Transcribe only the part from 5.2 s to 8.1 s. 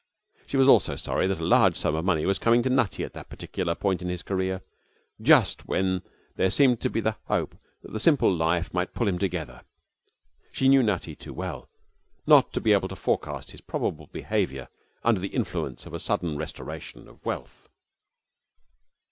just when there seemed the hope that the